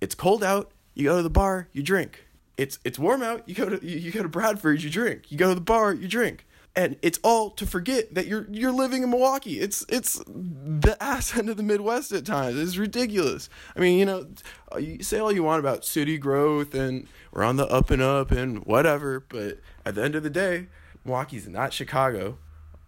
It's 0.00 0.14
cold 0.14 0.42
out. 0.42 0.72
You 0.94 1.04
go 1.04 1.18
to 1.18 1.22
the 1.22 1.30
bar. 1.30 1.68
You 1.72 1.82
drink. 1.82 2.26
It's 2.56 2.78
it's 2.84 2.98
warm 2.98 3.22
out. 3.22 3.48
You 3.48 3.54
go 3.54 3.68
to 3.68 3.86
you, 3.86 4.10
go 4.10 4.22
to 4.22 4.28
Bradford. 4.28 4.82
You 4.82 4.90
drink. 4.90 5.30
You 5.30 5.38
go 5.38 5.48
to 5.48 5.54
the 5.54 5.60
bar. 5.60 5.92
You 5.94 6.08
drink. 6.08 6.46
And 6.74 6.96
it's 7.02 7.18
all 7.22 7.50
to 7.50 7.66
forget 7.66 8.14
that 8.14 8.26
you're 8.26 8.46
you're 8.50 8.72
living 8.72 9.02
in 9.02 9.10
Milwaukee. 9.10 9.60
It's 9.60 9.84
it's 9.88 10.22
the 10.26 10.96
ass 11.00 11.36
end 11.36 11.50
of 11.50 11.56
the 11.56 11.62
Midwest 11.62 12.12
at 12.12 12.24
times. 12.24 12.58
It's 12.58 12.76
ridiculous. 12.76 13.48
I 13.76 13.80
mean, 13.80 13.98
you 13.98 14.06
know, 14.06 14.26
uh, 14.72 14.78
you 14.78 15.02
say 15.02 15.18
all 15.18 15.32
you 15.32 15.42
want 15.42 15.60
about 15.60 15.84
city 15.84 16.16
growth 16.16 16.74
and 16.74 17.08
we're 17.30 17.44
on 17.44 17.56
the 17.56 17.66
up 17.66 17.90
and 17.90 18.00
up 18.00 18.30
and 18.30 18.64
whatever, 18.64 19.20
but 19.20 19.58
at 19.84 19.94
the 19.94 20.02
end 20.02 20.14
of 20.14 20.22
the 20.22 20.30
day, 20.30 20.68
Milwaukee's 21.04 21.46
not 21.46 21.72
Chicago. 21.72 22.38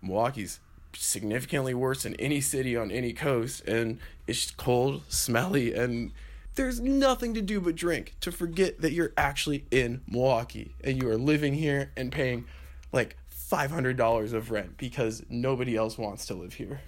Milwaukee's 0.00 0.60
significantly 0.94 1.74
worse 1.74 2.04
than 2.04 2.14
any 2.16 2.40
city 2.40 2.76
on 2.76 2.90
any 2.90 3.12
coast, 3.12 3.66
and 3.66 3.98
it's 4.26 4.50
cold, 4.50 5.02
smelly, 5.08 5.74
and 5.74 6.12
there's 6.54 6.80
nothing 6.80 7.34
to 7.34 7.42
do 7.42 7.60
but 7.60 7.74
drink 7.74 8.14
to 8.20 8.30
forget 8.30 8.80
that 8.80 8.92
you're 8.92 9.12
actually 9.16 9.64
in 9.70 10.02
Milwaukee 10.08 10.74
and 10.82 11.02
you 11.02 11.08
are 11.08 11.16
living 11.16 11.54
here 11.54 11.92
and 11.96 12.12
paying 12.12 12.46
like 12.92 13.16
$500 13.50 14.32
of 14.32 14.50
rent 14.50 14.76
because 14.76 15.24
nobody 15.28 15.76
else 15.76 15.98
wants 15.98 16.26
to 16.26 16.34
live 16.34 16.54
here. 16.54 16.80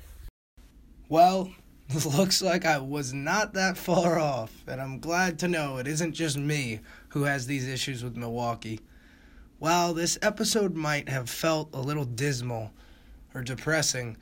Well, 1.09 1.53
looks 2.17 2.43
like 2.43 2.65
I 2.65 2.79
was 2.79 3.13
not 3.13 3.55
that 3.55 3.77
far 3.77 4.19
off, 4.19 4.53
and 4.67 4.81
I'm 4.81 4.99
glad 4.99 5.39
to 5.41 5.49
know 5.49 5.79
it 5.79 5.87
isn't 5.87 6.13
just 6.13 6.37
me 6.37 6.81
who 7.11 7.25
has 7.25 7.47
these 7.47 7.69
issues 7.69 8.03
with 8.03 8.17
Milwaukee. 8.17 8.81
While 9.59 9.95
this 9.95 10.19
episode 10.21 10.75
might 10.75 11.09
have 11.09 11.31
felt 11.31 11.71
a 11.73 11.81
little 11.81 12.05
dismal 12.05 12.73
or 13.35 13.43
depressing, 13.43 14.17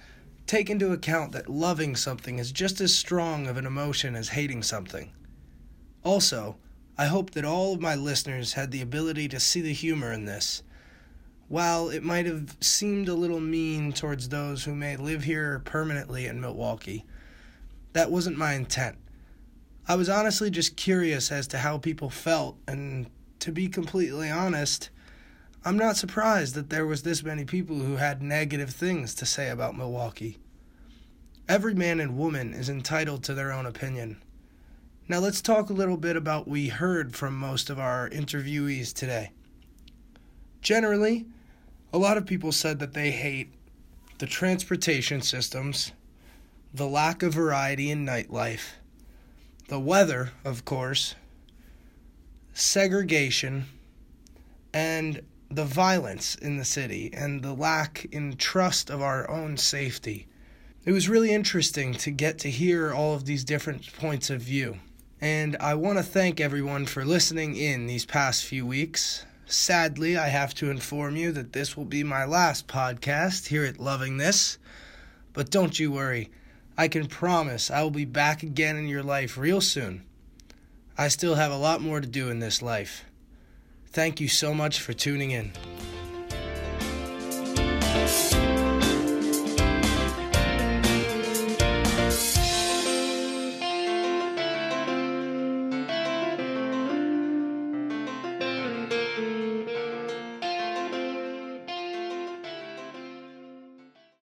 take 0.47 0.69
into 0.71 0.93
account 0.93 1.33
that 1.33 1.49
loving 1.49 1.97
something 1.97 2.39
is 2.39 2.53
just 2.53 2.81
as 2.81 2.95
strong 2.95 3.47
of 3.47 3.57
an 3.57 3.67
emotion 3.67 4.15
as 4.15 4.29
hating 4.29 4.63
something. 4.63 5.11
Also, 6.05 6.57
I 6.97 7.07
hope 7.07 7.31
that 7.33 7.45
all 7.45 7.75
of 7.75 7.81
my 7.81 7.95
listeners 7.95 8.53
had 8.53 8.71
the 8.71 8.83
ability 8.83 9.27
to 9.29 9.41
see 9.41 9.61
the 9.61 9.73
humor 9.73 10.13
in 10.13 10.27
this. 10.27 10.63
While 11.49 11.89
it 11.89 12.03
might 12.03 12.27
have 12.27 12.57
seemed 12.61 13.09
a 13.09 13.15
little 13.15 13.41
mean 13.41 13.93
towards 13.93 14.29
those 14.29 14.65
who 14.65 14.75
may 14.75 14.97
live 14.97 15.25
here 15.25 15.61
permanently 15.65 16.27
in 16.27 16.41
Milwaukee, 16.41 17.05
that 17.95 18.11
wasn't 18.11 18.39
my 18.39 18.55
intent. 18.55 18.97
I 19.87 19.97
was 19.97 20.09
honestly 20.09 20.51
just 20.51 20.77
curious 20.77 21.33
as 21.33 21.47
to 21.49 21.59
how 21.59 21.79
people 21.79 22.11
felt, 22.11 22.57
and 22.67 23.11
to 23.41 23.53
be 23.53 23.69
completely 23.69 24.31
honest, 24.31 24.91
I'm 25.65 25.77
not 25.77 25.97
surprised 25.97 26.55
that 26.55 26.71
there 26.71 26.87
was 26.87 27.03
this 27.03 27.23
many 27.23 27.45
people 27.45 27.77
who 27.77 27.97
had 27.97 28.23
negative 28.23 28.71
things 28.71 29.15
to 29.17 29.27
say 29.27 29.49
about 29.49 29.77
Milwaukee. 29.77 30.39
Every 31.49 31.75
man 31.75 32.01
and 32.01 32.19
woman 32.19 32.55
is 32.55 32.69
entitled 32.69 33.25
to 33.25 33.35
their 33.35 33.53
own 33.53 33.67
opinion. 33.67 34.23
Now 35.07 35.19
let's 35.19 35.43
talk 35.43 35.69
a 35.69 35.75
little 35.75 35.99
bit 35.99 36.17
about 36.17 36.47
what 36.47 36.49
we 36.49 36.69
heard 36.69 37.15
from 37.15 37.37
most 37.37 37.69
of 37.69 37.79
our 37.79 38.09
interviewees 38.09 38.91
today. 38.95 39.33
Generally, 40.63 41.27
a 41.93 41.99
lot 41.99 42.17
of 42.17 42.25
people 42.25 42.53
said 42.53 42.79
that 42.79 42.95
they 42.95 43.11
hate 43.11 43.53
the 44.17 44.25
transportation 44.25 45.21
systems, 45.21 45.93
the 46.73 46.87
lack 46.87 47.23
of 47.23 47.35
variety 47.35 47.91
in 47.91 48.07
nightlife, 48.07 48.77
the 49.69 49.79
weather, 49.79 50.31
of 50.43 50.65
course, 50.65 51.15
segregation, 52.55 53.67
and 54.73 55.21
the 55.51 55.67
violence 55.67 56.35
in 56.35 56.57
the 56.57 56.65
city 56.65 57.11
and 57.13 57.43
the 57.43 57.53
lack 57.53 58.07
in 58.11 58.39
trust 58.39 58.89
of 58.89 59.03
our 59.03 59.31
own 59.31 59.59
safety. 59.59 60.27
It 60.87 60.93
was 60.93 61.11
really 61.11 61.31
interesting 61.31 61.93
to 61.97 62.11
get 62.11 62.39
to 62.39 62.51
hear 62.51 62.95
all 62.95 63.15
of 63.15 63.27
these 63.27 63.45
different 63.45 63.95
points 63.99 64.31
of 64.31 64.41
view. 64.41 64.79
And 65.25 65.57
I 65.59 65.73
want 65.73 65.97
to 65.97 66.05
thank 66.05 66.39
everyone 66.39 66.85
for 66.85 67.03
listening 67.03 67.57
in 67.57 67.87
these 67.87 68.05
past 68.05 68.45
few 68.45 68.67
weeks. 68.67 69.25
Sadly, 69.47 70.19
I 70.19 70.29
have 70.29 70.53
to 70.57 70.71
inform 70.71 71.17
you 71.17 71.33
that 71.33 71.55
this 71.55 71.79
will 71.79 71.87
be 71.87 72.05
my 72.05 72.27
last 72.27 72.67
podcast 72.69 73.47
here 73.47 73.65
at 73.65 73.81
Loving 73.81 74.19
This. 74.19 74.59
But 75.33 75.51
don't 75.51 75.81
you 75.81 75.91
worry, 75.91 76.31
I 76.77 76.89
can 76.89 77.07
promise 77.07 77.71
I 77.71 77.83
will 77.83 77.91
be 77.91 78.05
back 78.05 78.43
again 78.43 78.77
in 78.77 78.87
your 78.87 79.03
life 79.03 79.39
real 79.39 79.63
soon. 79.63 80.05
I 80.99 81.09
still 81.09 81.37
have 81.37 81.53
a 81.53 81.57
lot 81.57 81.81
more 81.81 82.03
to 82.03 82.07
do 82.07 82.29
in 82.29 82.41
this 82.41 82.61
life. 82.61 83.07
Thank 83.87 84.21
you 84.21 84.29
so 84.29 84.53
much 84.53 84.79
for 84.79 84.93
tuning 84.93 85.31
in. 85.31 85.53